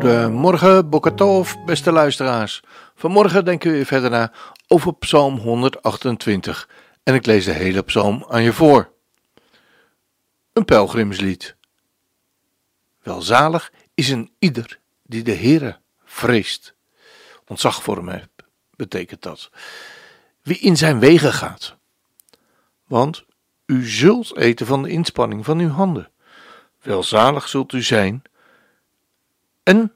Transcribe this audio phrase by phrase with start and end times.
[0.00, 2.62] Goedemorgen, Bokatov, beste luisteraars.
[2.94, 4.32] Vanmorgen denken we verder na
[4.66, 6.68] over Psalm 128
[7.02, 8.92] en ik lees de hele psalm aan je voor.
[10.52, 11.56] Een pelgrimslied.
[13.02, 16.74] Welzalig is een ieder die de Heere vreest.
[17.46, 18.22] Ontzag voor hem
[18.76, 19.50] betekent dat.
[20.42, 21.76] Wie in zijn wegen gaat.
[22.86, 23.24] Want
[23.66, 26.10] u zult eten van de inspanning van uw handen.
[26.82, 28.22] Welzalig zult u zijn
[29.70, 29.92] en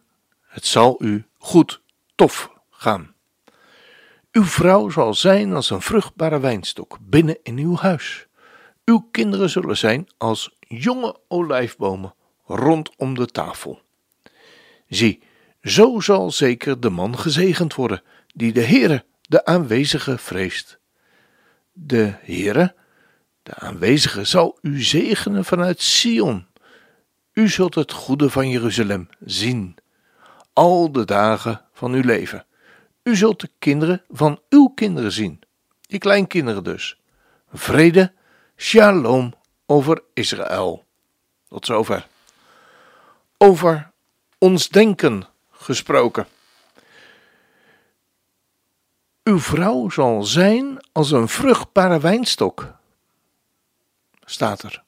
[0.48, 1.80] het zal u goed
[2.14, 3.14] tof gaan.
[4.32, 8.26] Uw vrouw zal zijn als een vruchtbare wijnstok binnen in uw huis.
[8.84, 12.14] Uw kinderen zullen zijn als jonge olijfbomen
[12.44, 13.82] rondom de tafel.
[14.88, 15.22] Zie,
[15.62, 18.02] zo zal zeker de man gezegend worden,
[18.34, 20.78] die de Heere, de aanwezige, vreest.
[21.72, 22.74] De Heere,
[23.42, 26.46] de aanwezige, zal u zegenen vanuit Sion.
[27.34, 29.76] U zult het goede van Jeruzalem zien,
[30.52, 32.46] al de dagen van uw leven.
[33.02, 35.40] U zult de kinderen van uw kinderen zien,
[35.80, 37.00] je kleinkinderen dus.
[37.52, 38.12] Vrede,
[38.56, 39.34] shalom
[39.66, 40.84] over Israël.
[41.48, 42.06] Tot zover.
[43.38, 43.90] Over
[44.38, 46.26] ons denken gesproken.
[49.22, 52.74] Uw vrouw zal zijn als een vruchtbare wijnstok,
[54.24, 54.82] staat er.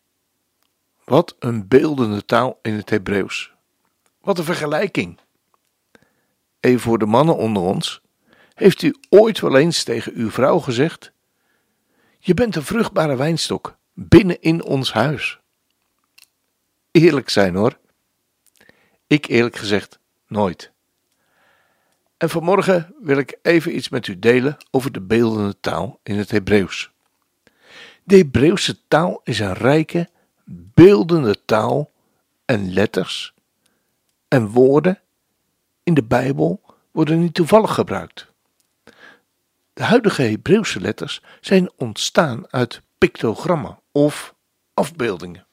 [1.07, 3.53] Wat een beeldende taal in het Hebreeuws.
[4.21, 5.19] Wat een vergelijking.
[6.61, 8.01] Even voor de mannen onder ons.
[8.55, 11.13] Heeft u ooit wel eens tegen uw vrouw gezegd:
[12.19, 15.41] Je bent een vruchtbare wijnstok binnen in ons huis?
[16.91, 17.79] Eerlijk zijn hoor.
[19.07, 20.73] Ik eerlijk gezegd nooit.
[22.17, 26.31] En vanmorgen wil ik even iets met u delen over de beeldende taal in het
[26.31, 26.91] Hebreeuws.
[28.05, 30.09] De Hebreeuwse taal is een rijke,
[30.49, 31.93] beeldende taal
[32.45, 33.35] en letters
[34.29, 35.01] en woorden
[35.83, 38.27] in de Bijbel worden niet toevallig gebruikt.
[39.73, 44.35] De huidige Hebreeuwse letters zijn ontstaan uit pictogrammen of
[44.75, 45.47] afbeeldingen.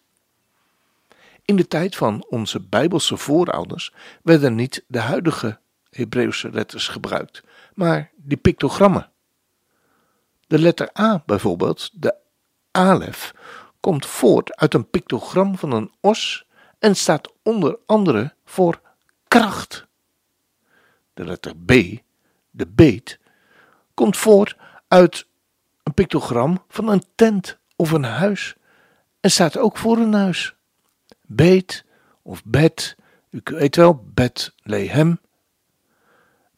[1.46, 5.60] In de tijd van onze Bijbelse voorouders werden niet de huidige
[5.90, 7.44] Hebreeuwse letters gebruikt,
[7.74, 9.12] maar die pictogrammen.
[10.48, 12.16] De letter A bijvoorbeeld, de
[12.72, 13.34] alef,
[13.84, 16.48] komt voort uit een pictogram van een os
[16.80, 18.82] en staat onder andere voor
[19.28, 19.88] kracht.
[21.14, 21.72] De letter B,
[22.50, 23.20] de beet,
[23.94, 24.58] komt voort
[24.88, 25.28] uit
[25.84, 28.56] een pictogram van een tent of een huis
[29.20, 30.56] en staat ook voor een huis.
[31.22, 31.86] Beet
[32.22, 32.96] of bed,
[33.30, 35.20] u weet wel, Bethlehem.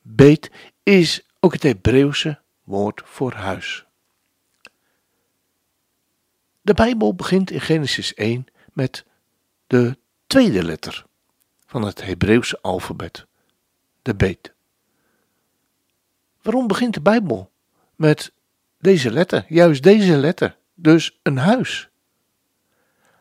[0.01, 0.51] Beet
[0.83, 3.84] is ook het Hebreeuwse woord voor huis.
[6.65, 9.05] De Bijbel begint in Genesis 1 met
[9.67, 11.05] de tweede letter
[11.65, 13.25] van het Hebreeuwse alfabet,
[14.01, 14.53] de beet.
[16.41, 17.51] Waarom begint de Bijbel
[17.95, 18.31] met
[18.79, 21.89] deze letter, juist deze letter, dus een huis?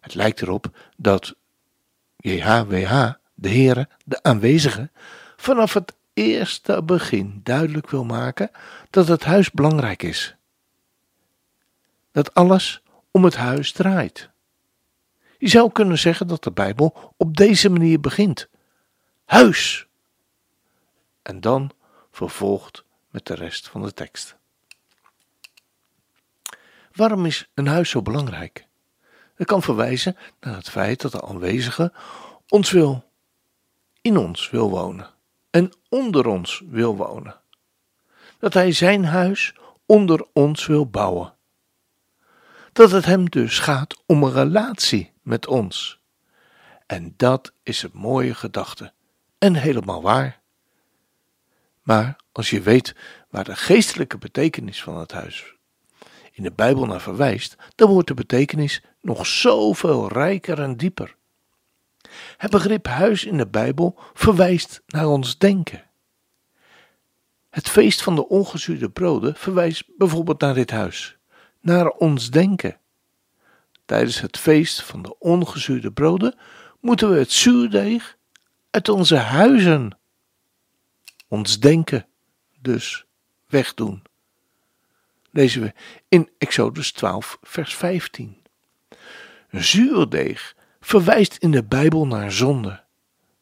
[0.01, 1.35] Het lijkt erop dat
[2.17, 4.91] JHWH, de Heere, de aanwezige,
[5.37, 8.51] vanaf het eerste begin duidelijk wil maken
[8.91, 10.37] dat het huis belangrijk is.
[12.13, 12.84] Dat alles
[13.15, 14.31] om het huis draait.
[15.39, 18.49] Je zou kunnen zeggen dat de Bijbel op deze manier begint.
[19.25, 19.87] Huis.
[21.23, 21.71] En dan
[22.11, 24.37] vervolgt met de rest van de tekst.
[26.93, 28.67] Waarom is een huis zo belangrijk?
[29.35, 31.93] Het kan verwijzen naar het feit dat de aanwezige
[32.49, 33.11] ons wil,
[34.01, 35.11] in ons wil wonen
[35.51, 37.41] en onder ons wil wonen.
[38.39, 39.55] Dat hij zijn huis
[39.87, 41.35] onder ons wil bouwen.
[42.75, 46.01] Dat het hem dus gaat om een relatie met ons.
[46.87, 48.93] En dat is een mooie gedachte
[49.39, 50.41] en helemaal waar.
[51.83, 52.95] Maar als je weet
[53.29, 55.55] waar de geestelijke betekenis van het huis
[56.33, 61.17] in de Bijbel naar verwijst, dan wordt de betekenis nog zoveel rijker en dieper.
[62.37, 65.85] Het begrip huis in de Bijbel verwijst naar ons denken.
[67.51, 71.14] Het feest van de ongezuurde broden verwijst bijvoorbeeld naar dit huis,
[71.65, 72.79] naar ons denken.
[73.85, 76.39] Tijdens het feest van de ongezuurde broden
[76.81, 78.17] moeten we het zuurdeeg
[78.71, 79.99] uit onze huizen,
[81.29, 82.07] ons denken,
[82.61, 83.05] dus
[83.47, 84.03] wegdoen.
[85.31, 85.73] lezen we
[86.09, 88.43] in Exodus 12, vers 15.
[89.51, 92.83] Zuurdeeg verwijst in de Bijbel naar zonde,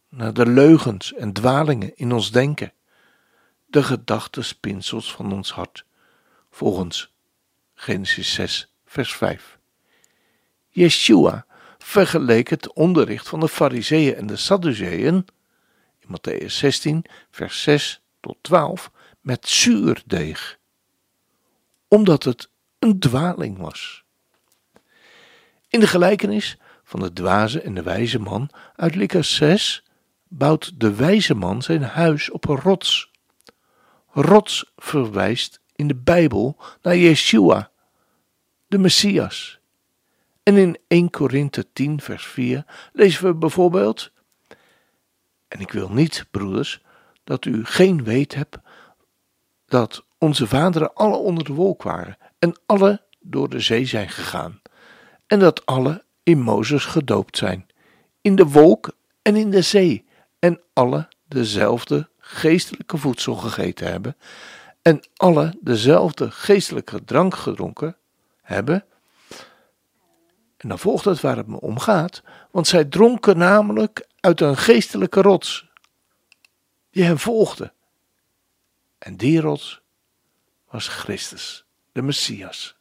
[0.09, 2.73] naar de leugens en dwalingen in ons denken,
[3.67, 5.85] de gedachtespinsels van ons hart,
[6.51, 7.13] volgens
[7.83, 9.59] Genesis 6, vers 5.
[10.69, 11.47] Yeshua
[11.79, 15.27] vergeleek het onderricht van de Fariseeën en de Sadduceeën
[15.99, 18.91] in Matthäus 16, vers 6 tot 12
[19.21, 20.59] met zuurdeeg,
[21.89, 24.05] omdat het een dwaling was.
[25.69, 29.85] In de gelijkenis van de dwaze en de wijze man uit Lucas 6
[30.29, 33.11] bouwt de wijze man zijn huis op een rots.
[34.09, 37.71] Rots verwijst in de Bijbel naar Yeshua,
[38.73, 39.59] de Messias.
[40.43, 44.13] En in 1 Korinthe 10, vers 4 lezen we bijvoorbeeld:
[45.49, 46.83] En ik wil niet, broeders,
[47.25, 48.59] dat u geen weet hebt
[49.67, 54.61] dat onze vaderen alle onder de wolk waren en alle door de zee zijn gegaan,
[55.27, 57.67] en dat alle in Mozes gedoopt zijn,
[58.21, 60.05] in de wolk en in de zee,
[60.39, 64.17] en alle dezelfde geestelijke voedsel gegeten hebben,
[64.83, 67.97] en alle dezelfde geestelijke drank gedronken
[68.43, 68.85] hebben.
[70.57, 74.57] En dan volgt het waar het me om gaat, want zij dronken namelijk uit een
[74.57, 75.69] geestelijke rots,
[76.91, 77.73] die hen volgde.
[78.99, 79.83] En die rots
[80.71, 82.77] was Christus, de Messias.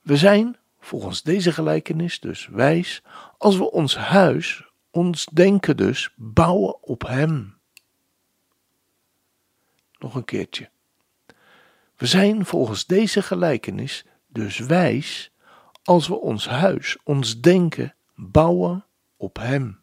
[0.00, 3.02] We zijn volgens deze gelijkenis dus wijs
[3.38, 7.58] als we ons huis, ons denken dus, bouwen op Hem.
[9.98, 10.70] Nog een keertje.
[11.96, 15.32] We zijn volgens deze gelijkenis dus wijs
[15.82, 18.84] als we ons huis, ons denken, bouwen
[19.16, 19.80] op Hem.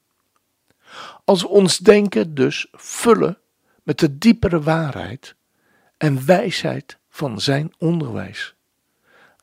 [1.25, 3.37] Als we ons denken dus vullen
[3.83, 5.35] met de diepere waarheid
[5.97, 8.55] en wijsheid van Zijn onderwijs.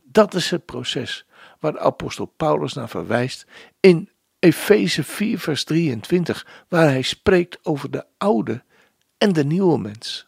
[0.02, 1.26] Dat is het proces
[1.60, 3.46] waar de apostel Paulus naar verwijst
[3.80, 8.64] in Efeze 4, vers 23, waar hij spreekt over de oude
[9.18, 10.26] en de nieuwe mens.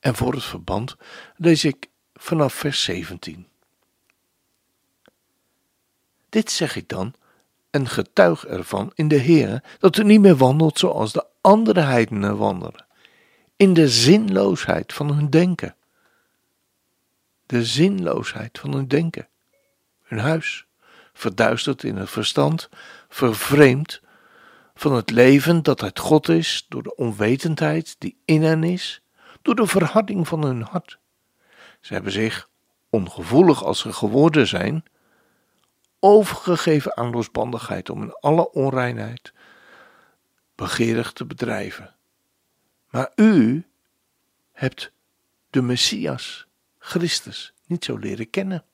[0.00, 0.96] En voor het verband
[1.36, 1.88] lees ik
[2.24, 3.46] vanaf vers 17.
[6.28, 7.14] Dit zeg ik dan
[7.70, 12.36] en getuig ervan in de Heer dat u niet meer wandelt zoals de andere heidenen
[12.36, 12.86] wandelen,
[13.56, 15.76] in de zinloosheid van hun denken.
[17.46, 19.28] De zinloosheid van hun denken.
[20.02, 20.66] Hun huis,
[21.12, 22.68] verduisterd in het verstand,
[23.08, 24.00] vervreemd
[24.74, 29.02] van het leven dat uit God is door de onwetendheid die in hen is,
[29.42, 30.98] door de verharding van hun hart.
[31.84, 32.48] Ze hebben zich,
[32.90, 34.84] ongevoelig als ze geworden zijn,
[35.98, 39.32] overgegeven aan losbandigheid om in alle onreinheid
[40.54, 41.94] begeerig te bedrijven.
[42.90, 43.64] Maar u
[44.52, 44.92] hebt
[45.50, 46.46] de Messias,
[46.78, 48.64] Christus, niet zo leren kennen.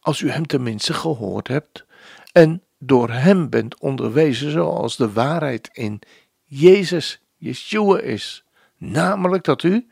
[0.00, 1.84] Als u hem tenminste gehoord hebt
[2.32, 6.00] en door hem bent onderwezen zoals de waarheid in
[6.44, 8.44] Jezus, Yeshua is,
[8.76, 9.89] namelijk dat u,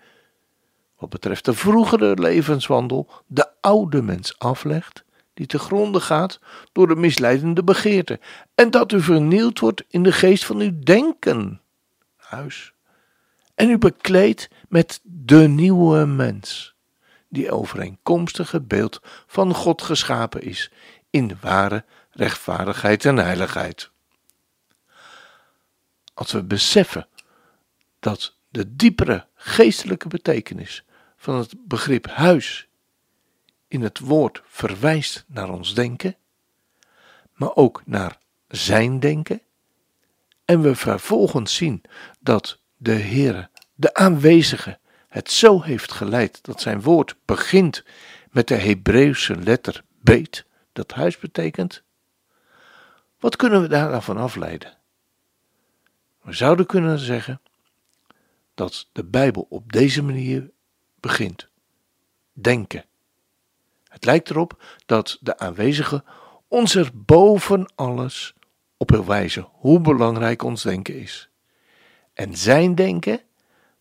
[0.99, 5.05] wat betreft de vroegere levenswandel, de oude mens aflegt
[5.39, 6.41] die te gronde gaat
[6.73, 8.21] door de misleidende begeerte,
[8.55, 11.61] en dat u vernield wordt in de geest van uw denken.
[12.17, 12.73] Huis.
[13.55, 16.75] En u bekleedt met de nieuwe mens,
[17.29, 20.71] die overeenkomstig het beeld van God geschapen is,
[21.11, 23.91] in ware rechtvaardigheid en heiligheid.
[26.15, 27.07] Als we beseffen
[28.01, 30.85] dat de diepere geestelijke betekenis
[31.19, 32.69] van het begrip huis
[33.69, 36.17] in het woord verwijst naar ons denken,
[37.33, 39.43] maar ook naar zijn denken.
[40.45, 41.83] En we vervolgens zien
[42.21, 47.85] dat de Heere, de aanwezige, het zo heeft geleid dat zijn woord begint
[48.31, 51.83] met de Hebreeuwse letter beet, dat huis betekent.
[53.19, 54.77] Wat kunnen we daar van afleiden?
[56.23, 57.41] We zouden kunnen zeggen
[58.55, 60.51] dat de Bijbel op deze manier
[61.01, 61.49] begint.
[62.33, 62.85] Denken.
[63.89, 66.05] Het lijkt erop dat de aanwezige
[66.49, 68.35] ons er boven alles
[68.77, 71.31] op wil wijzen hoe belangrijk ons denken is.
[72.15, 73.21] En zijn denken,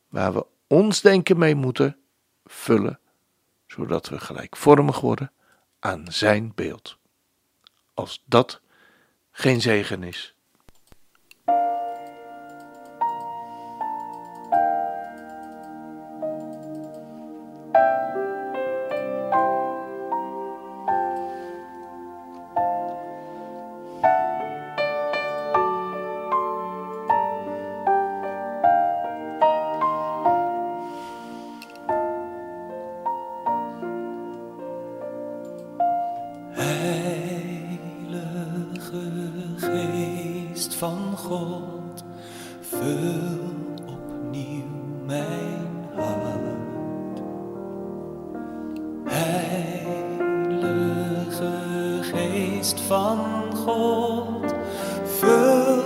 [0.07, 1.97] waar we ons denken mee moeten
[2.45, 3.00] vullen,
[3.67, 5.31] zodat we gelijkvormig worden
[5.79, 6.97] aan zijn beeld.
[7.93, 8.62] Als dat
[9.31, 10.36] geen zegen is.
[52.67, 53.19] Geest van
[53.65, 54.53] God,
[55.03, 55.83] vul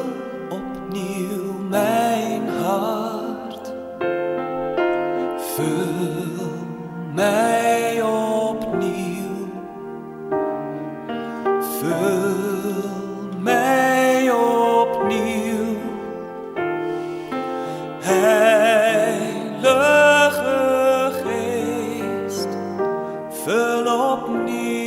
[0.50, 3.74] opnieuw mijn hart.
[5.38, 6.50] Vul
[7.14, 9.50] mij opnieuw.
[11.60, 15.78] Vul mij opnieuw.
[18.00, 19.52] Heilige
[21.24, 22.48] Geest,
[23.30, 24.81] vul opnieuw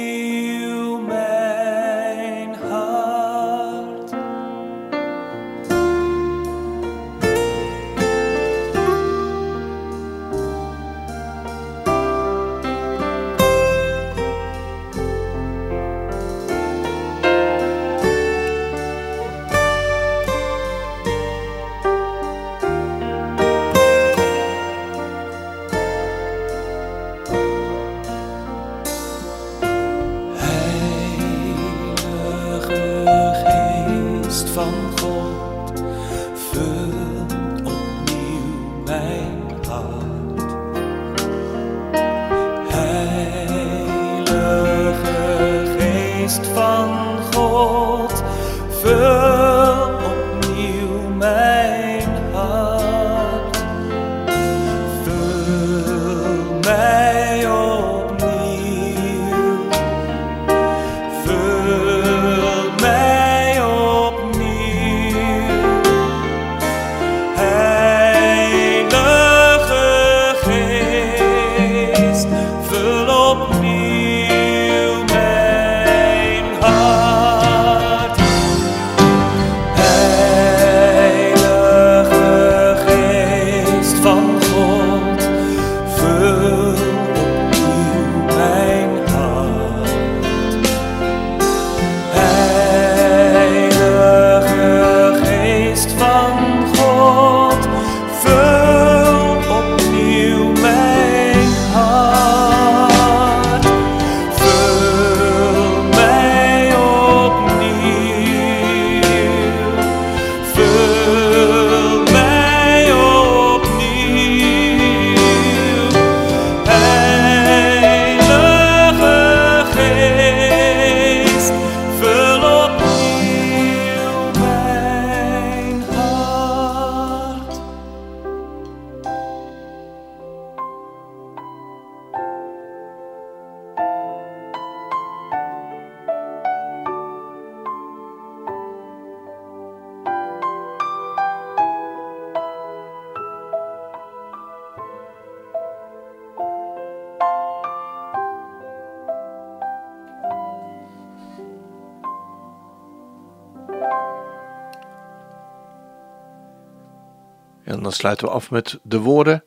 [157.74, 159.44] En dan sluiten we af met de woorden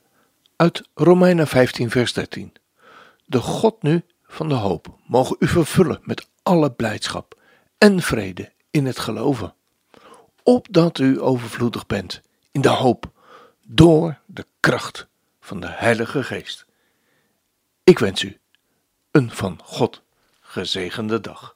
[0.56, 2.54] uit Romeinen 15, vers 13.
[3.26, 7.40] De God nu van de hoop mogen u vervullen met alle blijdschap
[7.78, 9.56] en vrede in het geloven,
[10.44, 13.12] opdat u overvloedig bent in de hoop
[13.64, 15.08] door de kracht
[15.40, 16.66] van de Heilige Geest.
[17.84, 18.40] Ik wens u
[19.12, 20.02] een van God
[20.40, 21.56] gezegende dag.